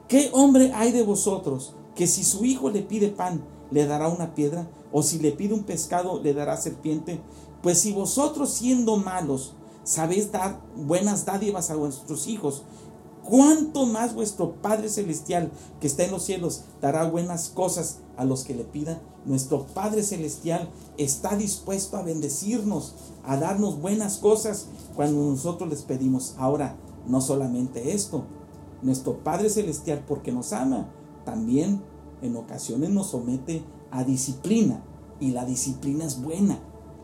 ¿qué 0.08 0.28
hombre 0.32 0.72
hay 0.74 0.90
de 0.90 1.04
vosotros 1.04 1.76
que 1.94 2.08
si 2.08 2.24
su 2.24 2.44
hijo 2.44 2.68
le 2.68 2.82
pide 2.82 3.10
pan, 3.10 3.44
le 3.70 3.86
dará 3.86 4.08
una 4.08 4.34
piedra? 4.34 4.68
¿O 4.90 5.04
si 5.04 5.20
le 5.20 5.30
pide 5.30 5.54
un 5.54 5.62
pescado, 5.62 6.20
le 6.20 6.34
dará 6.34 6.56
serpiente? 6.56 7.20
Pues 7.62 7.80
si 7.80 7.92
vosotros 7.92 8.50
siendo 8.50 8.96
malos, 8.96 9.54
sabéis 9.84 10.32
dar 10.32 10.60
buenas 10.76 11.24
dádivas 11.24 11.70
a 11.70 11.76
vuestros 11.76 12.26
hijos, 12.26 12.64
cuánto 13.24 13.86
más 13.86 14.14
vuestro 14.14 14.54
Padre 14.60 14.88
Celestial 14.88 15.50
que 15.80 15.86
está 15.86 16.04
en 16.04 16.10
los 16.10 16.24
cielos 16.24 16.62
dará 16.80 17.08
buenas 17.08 17.50
cosas 17.50 17.98
a 18.16 18.24
los 18.24 18.44
que 18.44 18.54
le 18.54 18.64
pidan. 18.64 19.00
Nuestro 19.24 19.66
Padre 19.66 20.02
Celestial 20.02 20.68
está 20.98 21.36
dispuesto 21.36 21.96
a 21.96 22.02
bendecirnos, 22.02 22.94
a 23.24 23.36
darnos 23.36 23.80
buenas 23.80 24.16
cosas 24.16 24.66
cuando 24.96 25.20
nosotros 25.22 25.70
les 25.70 25.82
pedimos. 25.82 26.34
Ahora, 26.38 26.76
no 27.06 27.20
solamente 27.20 27.94
esto, 27.94 28.24
nuestro 28.82 29.18
Padre 29.18 29.48
Celestial, 29.50 30.04
porque 30.06 30.32
nos 30.32 30.52
ama, 30.52 30.88
también 31.24 31.80
en 32.20 32.36
ocasiones 32.36 32.90
nos 32.90 33.08
somete 33.08 33.62
a 33.92 34.02
disciplina. 34.02 34.82
Y 35.20 35.30
la 35.30 35.44
disciplina 35.44 36.04
es 36.04 36.20
buena, 36.20 36.58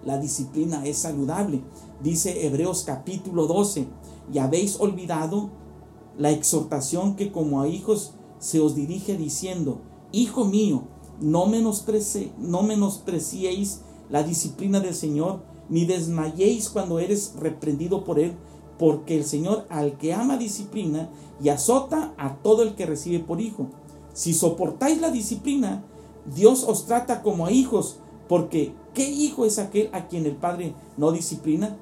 la 0.08 0.16
disciplina 0.16 0.86
es 0.86 0.96
saludable. 0.96 1.60
Dice 2.02 2.46
Hebreos 2.46 2.84
capítulo 2.86 3.46
12, 3.46 3.86
y 4.32 4.38
habéis 4.38 4.80
olvidado 4.80 5.50
la 6.16 6.30
exhortación 6.30 7.14
que 7.14 7.30
como 7.30 7.60
a 7.60 7.68
hijos 7.68 8.14
se 8.38 8.58
os 8.58 8.74
dirige 8.74 9.18
diciendo, 9.18 9.82
Hijo 10.10 10.46
mío, 10.46 10.84
no, 11.20 11.44
menosprecie, 11.44 12.32
no 12.38 12.62
menospreciéis 12.62 13.82
la 14.08 14.22
disciplina 14.22 14.80
del 14.80 14.94
Señor, 14.94 15.42
ni 15.68 15.84
desmayéis 15.84 16.70
cuando 16.70 17.00
eres 17.00 17.34
reprendido 17.38 18.04
por 18.04 18.18
él, 18.18 18.32
porque 18.78 19.14
el 19.14 19.24
Señor 19.24 19.66
al 19.68 19.98
que 19.98 20.14
ama 20.14 20.38
disciplina 20.38 21.10
y 21.42 21.50
azota 21.50 22.14
a 22.16 22.36
todo 22.36 22.62
el 22.62 22.76
que 22.76 22.86
recibe 22.86 23.18
por 23.18 23.42
hijo. 23.42 23.66
Si 24.14 24.32
soportáis 24.32 25.02
la 25.02 25.10
disciplina, 25.10 25.84
Dios 26.34 26.64
os 26.64 26.86
trata 26.86 27.22
como 27.22 27.44
a 27.44 27.52
hijos, 27.52 27.98
porque 28.26 28.72
¿qué 28.98 29.08
hijo 29.08 29.44
es 29.44 29.60
aquel 29.60 29.90
a 29.92 30.08
quien 30.08 30.26
el 30.26 30.34
Padre 30.34 30.74
no 30.96 31.12
disciplina? 31.12 31.76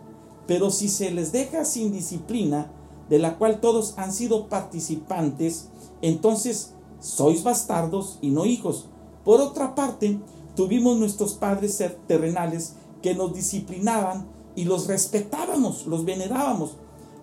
Pero 0.46 0.70
si 0.70 0.90
se 0.90 1.10
les 1.10 1.32
deja 1.32 1.64
sin 1.64 1.90
disciplina, 1.90 2.70
de 3.08 3.18
la 3.18 3.38
cual 3.38 3.60
todos 3.62 3.94
han 3.96 4.12
sido 4.12 4.50
participantes, 4.50 5.68
entonces 6.02 6.74
sois 7.00 7.42
bastardos 7.42 8.18
y 8.20 8.28
no 8.28 8.44
hijos. 8.44 8.88
Por 9.24 9.40
otra 9.40 9.74
parte, 9.74 10.18
tuvimos 10.56 10.98
nuestros 10.98 11.32
padres 11.32 11.82
terrenales 12.06 12.74
que 13.00 13.14
nos 13.14 13.32
disciplinaban 13.32 14.26
y 14.54 14.64
los 14.64 14.86
respetábamos, 14.86 15.86
los 15.86 16.04
venerábamos. 16.04 16.72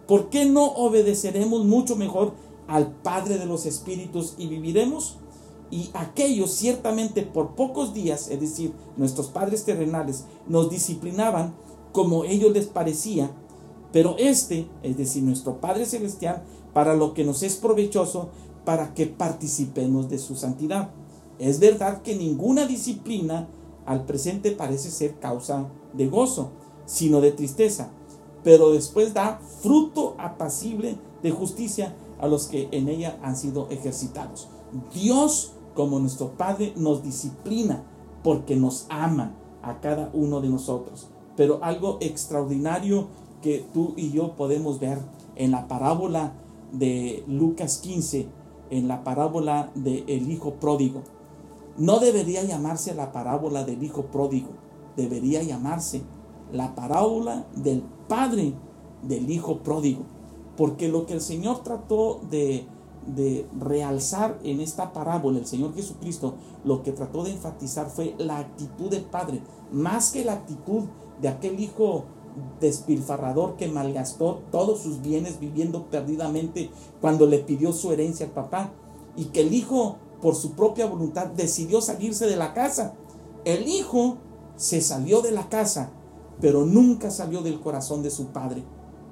¿Por 0.08 0.30
qué 0.30 0.46
no 0.46 0.66
obedeceremos 0.66 1.66
mucho 1.66 1.96
mejor 1.96 2.34
al 2.68 2.88
Padre 2.88 3.38
de 3.38 3.46
los 3.46 3.68
Espíritus 3.68 4.34
y 4.40 4.48
viviremos? 4.48 5.18
Y 5.72 5.90
aquellos 5.94 6.52
ciertamente 6.52 7.24
por 7.24 7.56
pocos 7.56 7.94
días, 7.94 8.30
es 8.30 8.40
decir, 8.40 8.74
nuestros 8.96 9.28
padres 9.28 9.66
terrenales, 9.66 10.26
nos 10.48 10.70
disciplinaban 10.70 11.56
como 11.92 12.26
ellos 12.26 12.52
les 12.52 12.68
parecía, 12.68 13.32
pero 13.92 14.16
este, 14.18 14.68
es 14.82 14.98
decir, 14.98 15.24
nuestro 15.24 15.62
Padre 15.62 15.86
Celestial, 15.86 16.44
para 16.74 16.96
lo 16.96 17.14
que 17.14 17.24
nos 17.24 17.44
es 17.44 17.56
provechoso, 17.56 18.30
para 18.66 18.94
que 18.94 19.06
participemos 19.06 20.10
de 20.10 20.18
su 20.18 20.36
santidad. 20.36 20.90
Es 21.40 21.60
verdad 21.60 22.02
que 22.02 22.16
ninguna 22.16 22.66
disciplina 22.66 23.48
al 23.86 24.06
presente 24.06 24.52
parece 24.52 24.90
ser 24.90 25.20
causa 25.20 25.68
de 25.94 26.08
gozo, 26.08 26.52
sino 26.86 27.22
de 27.22 27.32
tristeza, 27.32 27.90
pero 28.44 28.72
después 28.72 29.14
da 29.14 29.40
fruto 29.62 30.16
apacible 30.18 30.98
de 31.22 31.32
justicia 31.32 31.96
a 32.20 32.28
los 32.28 32.48
que 32.48 32.70
en 32.72 32.90
ella 32.90 33.20
han 33.22 33.36
sido 33.36 33.70
ejercitados. 33.70 34.48
Dios, 34.94 35.54
como 35.76 36.00
nuestro 36.00 36.32
Padre, 36.32 36.74
nos 36.76 37.04
disciplina 37.04 37.84
porque 38.24 38.56
nos 38.56 38.86
ama 38.90 39.36
a 39.62 39.80
cada 39.80 40.10
uno 40.14 40.42
de 40.42 40.50
nosotros. 40.50 41.08
Pero 41.36 41.64
algo 41.64 41.98
extraordinario 42.02 43.08
que 43.42 43.66
tú 43.74 43.94
y 43.98 44.12
yo 44.12 44.36
podemos 44.36 44.80
ver 44.80 45.00
en 45.36 45.52
la 45.52 45.68
parábola 45.68 46.34
de 46.72 47.24
Lucas 47.28 47.80
15, 47.80 48.28
en 48.70 48.88
la 48.88 49.04
parábola 49.04 49.72
del 49.76 50.04
el 50.08 50.32
hijo 50.32 50.56
pródigo. 50.56 51.02
No 51.78 52.00
debería 52.00 52.44
llamarse 52.44 52.94
la 52.94 53.12
parábola 53.12 53.64
del 53.64 53.84
hijo 53.84 54.04
pródigo, 54.04 54.50
debería 54.96 55.42
llamarse 55.42 56.02
la 56.52 56.76
parábola 56.76 57.48
del 57.56 57.84
padre 58.08 58.54
del 59.02 59.30
hijo 59.30 59.60
pródigo. 59.60 60.04
Porque 60.56 60.88
lo 60.88 61.06
que 61.06 61.14
el 61.14 61.22
Señor 61.22 61.64
trató 61.64 62.22
de, 62.30 62.66
de 63.08 63.48
realzar 63.60 64.40
en 64.44 64.62
esta 64.62 64.94
parábola, 64.94 65.40
el 65.40 65.46
Señor 65.46 65.74
Jesucristo, 65.76 66.36
lo 66.64 66.84
que 66.84 66.92
trató 66.92 67.24
de 67.24 67.32
enfatizar 67.32 67.90
fue 67.90 68.16
la 68.18 68.40
actitud 68.40 68.90
del 68.90 69.04
padre, 69.04 69.42
más 69.72 70.12
que 70.12 70.26
la 70.26 70.34
actitud 70.34 70.84
de 71.22 71.28
aquel 71.28 71.60
hijo 71.60 72.06
despilfarrador 72.60 73.56
que 73.58 73.68
malgastó 73.68 74.42
todos 74.52 74.82
sus 74.82 75.02
bienes 75.02 75.40
viviendo 75.40 75.90
perdidamente 75.90 76.72
cuando 77.02 77.28
le 77.28 77.40
pidió 77.40 77.74
su 77.74 77.92
herencia 77.92 78.26
al 78.26 78.32
papá 78.32 78.72
y 79.16 79.26
que 79.26 79.42
el 79.42 79.54
hijo 79.54 79.98
por 80.22 80.36
su 80.36 80.54
propia 80.54 80.86
voluntad 80.86 81.28
decidió 81.28 81.82
salirse 81.82 82.26
de 82.26 82.36
la 82.36 82.54
casa. 82.54 82.96
El 83.46 83.68
hijo 83.68 84.18
se 84.56 84.82
salió 84.82 85.22
de 85.22 85.32
la 85.32 85.50
casa, 85.50 85.92
pero 86.40 86.66
nunca 86.66 87.12
salió 87.12 87.42
del 87.42 87.60
corazón 87.60 88.02
de 88.02 88.10
su 88.10 88.28
padre, 88.28 88.64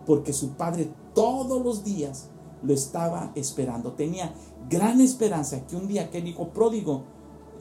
porque 0.05 0.33
su 0.33 0.51
padre 0.51 0.91
todos 1.13 1.61
los 1.63 1.83
días 1.83 2.29
lo 2.63 2.73
estaba 2.73 3.31
esperando. 3.35 3.93
Tenía 3.93 4.33
gran 4.69 5.01
esperanza 5.01 5.65
que 5.67 5.75
un 5.75 5.87
día 5.87 6.03
aquel 6.03 6.27
hijo 6.27 6.49
pródigo 6.49 7.03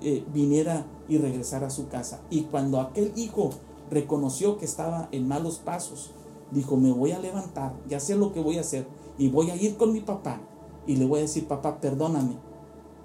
eh, 0.02 0.24
viniera 0.32 0.86
y 1.08 1.18
regresara 1.18 1.66
a 1.66 1.70
su 1.70 1.88
casa. 1.88 2.20
Y 2.30 2.42
cuando 2.42 2.80
aquel 2.80 3.12
hijo 3.16 3.50
reconoció 3.90 4.58
que 4.58 4.64
estaba 4.64 5.08
en 5.12 5.28
malos 5.28 5.58
pasos, 5.58 6.12
dijo, 6.50 6.76
me 6.76 6.92
voy 6.92 7.12
a 7.12 7.18
levantar, 7.18 7.74
ya 7.88 8.00
sé 8.00 8.16
lo 8.16 8.32
que 8.32 8.40
voy 8.40 8.58
a 8.58 8.62
hacer, 8.62 8.86
y 9.18 9.28
voy 9.28 9.50
a 9.50 9.56
ir 9.56 9.76
con 9.76 9.92
mi 9.92 10.00
papá, 10.00 10.40
y 10.86 10.96
le 10.96 11.04
voy 11.04 11.18
a 11.18 11.22
decir, 11.22 11.46
papá, 11.46 11.80
perdóname, 11.80 12.36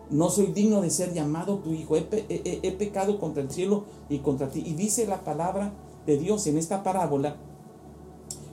no 0.09 0.29
soy 0.29 0.47
digno 0.47 0.81
de 0.81 0.89
ser 0.89 1.13
llamado 1.13 1.59
tu 1.59 1.71
hijo, 1.71 1.95
he, 1.95 2.71
pecado 2.77 3.19
contra 3.19 3.41
el 3.41 3.49
cielo 3.49 3.85
y 4.09 4.19
contra 4.19 4.49
ti. 4.49 4.63
Y 4.65 4.73
dice 4.73 5.07
la 5.07 5.23
palabra 5.23 5.73
de 6.05 6.17
Dios 6.17 6.45
en 6.47 6.57
esta 6.57 6.83
parábola 6.83 7.37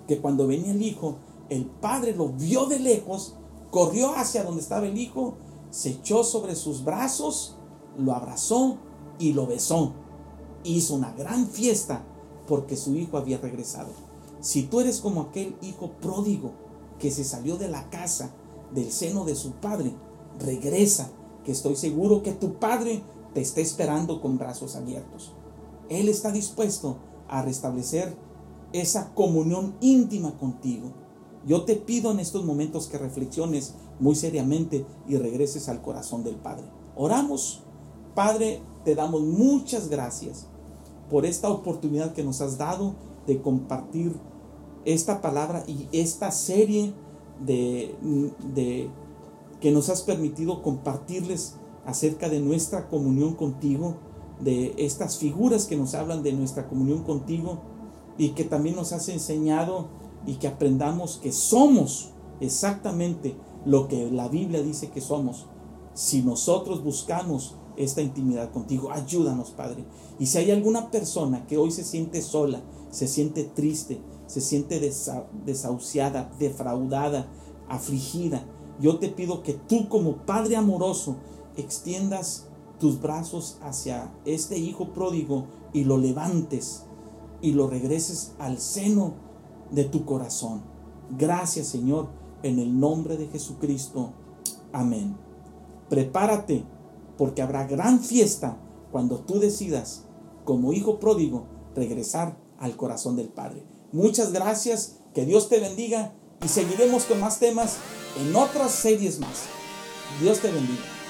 que 0.08 0.18
cuando 0.18 0.46
venía 0.46 0.72
el 0.72 0.82
hijo, 0.82 1.16
el 1.52 1.66
padre 1.66 2.14
lo 2.14 2.28
vio 2.28 2.66
de 2.66 2.78
lejos, 2.78 3.36
corrió 3.70 4.14
hacia 4.16 4.44
donde 4.44 4.62
estaba 4.62 4.86
el 4.86 4.98
hijo, 4.98 5.34
se 5.70 5.90
echó 5.90 6.24
sobre 6.24 6.54
sus 6.54 6.84
brazos, 6.84 7.56
lo 7.96 8.14
abrazó 8.14 8.78
y 9.18 9.32
lo 9.32 9.46
besó. 9.46 9.92
Hizo 10.64 10.94
una 10.94 11.12
gran 11.12 11.46
fiesta 11.46 12.04
porque 12.46 12.76
su 12.76 12.94
hijo 12.96 13.16
había 13.16 13.38
regresado. 13.38 13.90
Si 14.40 14.64
tú 14.64 14.80
eres 14.80 15.00
como 15.00 15.22
aquel 15.22 15.56
hijo 15.62 15.92
pródigo 16.00 16.52
que 16.98 17.10
se 17.10 17.24
salió 17.24 17.56
de 17.56 17.68
la 17.68 17.88
casa, 17.90 18.34
del 18.72 18.90
seno 18.90 19.24
de 19.24 19.34
su 19.34 19.52
padre, 19.52 19.94
regresa 20.38 21.10
que 21.44 21.52
estoy 21.52 21.76
seguro 21.76 22.22
que 22.22 22.32
tu 22.32 22.54
Padre 22.54 23.02
te 23.34 23.40
está 23.40 23.60
esperando 23.60 24.20
con 24.20 24.38
brazos 24.38 24.76
abiertos. 24.76 25.32
Él 25.88 26.08
está 26.08 26.30
dispuesto 26.30 26.96
a 27.28 27.42
restablecer 27.42 28.16
esa 28.72 29.14
comunión 29.14 29.76
íntima 29.80 30.36
contigo. 30.38 30.92
Yo 31.46 31.64
te 31.64 31.76
pido 31.76 32.12
en 32.12 32.20
estos 32.20 32.44
momentos 32.44 32.86
que 32.86 32.98
reflexiones 32.98 33.74
muy 33.98 34.14
seriamente 34.14 34.84
y 35.08 35.16
regreses 35.16 35.68
al 35.68 35.82
corazón 35.82 36.22
del 36.22 36.36
Padre. 36.36 36.64
Oramos. 36.96 37.62
Padre, 38.14 38.60
te 38.84 38.94
damos 38.94 39.22
muchas 39.22 39.88
gracias 39.88 40.46
por 41.10 41.26
esta 41.26 41.48
oportunidad 41.48 42.12
que 42.12 42.22
nos 42.22 42.40
has 42.40 42.58
dado 42.58 42.94
de 43.26 43.40
compartir 43.40 44.12
esta 44.84 45.20
palabra 45.20 45.64
y 45.66 45.88
esta 45.92 46.30
serie 46.30 46.92
de, 47.44 47.94
de 48.54 48.90
que 49.60 49.70
nos 49.70 49.88
has 49.88 50.02
permitido 50.02 50.62
compartirles 50.62 51.54
acerca 51.86 52.28
de 52.28 52.40
nuestra 52.40 52.88
comunión 52.88 53.34
contigo, 53.34 53.96
de 54.40 54.74
estas 54.76 55.18
figuras 55.18 55.66
que 55.66 55.76
nos 55.76 55.94
hablan 55.94 56.22
de 56.22 56.32
nuestra 56.32 56.68
comunión 56.68 57.04
contigo 57.04 57.60
y 58.18 58.30
que 58.30 58.44
también 58.44 58.76
nos 58.76 58.92
has 58.92 59.08
enseñado 59.08 59.88
y 60.26 60.34
que 60.34 60.48
aprendamos 60.48 61.18
que 61.18 61.32
somos 61.32 62.10
exactamente 62.40 63.36
lo 63.64 63.88
que 63.88 64.10
la 64.10 64.28
Biblia 64.28 64.62
dice 64.62 64.90
que 64.90 65.00
somos. 65.00 65.46
Si 65.94 66.22
nosotros 66.22 66.82
buscamos 66.82 67.56
esta 67.76 68.02
intimidad 68.02 68.50
contigo, 68.50 68.90
ayúdanos, 68.90 69.50
Padre. 69.50 69.84
Y 70.18 70.26
si 70.26 70.38
hay 70.38 70.50
alguna 70.50 70.90
persona 70.90 71.46
que 71.46 71.58
hoy 71.58 71.70
se 71.70 71.84
siente 71.84 72.22
sola, 72.22 72.62
se 72.90 73.08
siente 73.08 73.44
triste, 73.44 74.00
se 74.26 74.40
siente 74.40 74.80
desahuciada, 75.44 76.30
defraudada, 76.38 77.28
afligida, 77.68 78.44
yo 78.80 78.98
te 78.98 79.08
pido 79.08 79.42
que 79.42 79.54
tú 79.54 79.88
como 79.88 80.16
Padre 80.26 80.56
amoroso 80.56 81.16
extiendas 81.56 82.48
tus 82.78 83.00
brazos 83.00 83.58
hacia 83.62 84.12
este 84.24 84.58
hijo 84.58 84.92
pródigo 84.92 85.46
y 85.72 85.84
lo 85.84 85.98
levantes 85.98 86.84
y 87.40 87.52
lo 87.52 87.68
regreses 87.68 88.32
al 88.38 88.58
seno 88.58 89.14
de 89.72 89.84
tu 89.84 90.04
corazón. 90.04 90.62
Gracias 91.18 91.66
Señor, 91.66 92.08
en 92.42 92.58
el 92.58 92.78
nombre 92.78 93.16
de 93.16 93.26
Jesucristo. 93.26 94.12
Amén. 94.72 95.16
Prepárate 95.88 96.64
porque 97.18 97.42
habrá 97.42 97.66
gran 97.66 98.00
fiesta 98.00 98.58
cuando 98.90 99.20
tú 99.20 99.40
decidas, 99.40 100.04
como 100.44 100.72
hijo 100.72 101.00
pródigo, 101.00 101.46
regresar 101.74 102.38
al 102.58 102.76
corazón 102.76 103.16
del 103.16 103.28
Padre. 103.28 103.66
Muchas 103.92 104.32
gracias, 104.32 105.00
que 105.14 105.26
Dios 105.26 105.48
te 105.48 105.60
bendiga 105.60 106.14
y 106.42 106.48
seguiremos 106.48 107.04
con 107.04 107.20
más 107.20 107.38
temas 107.38 107.76
en 108.18 108.34
otras 108.34 108.72
series 108.72 109.18
más. 109.20 109.44
Dios 110.20 110.40
te 110.40 110.50
bendiga. 110.50 111.01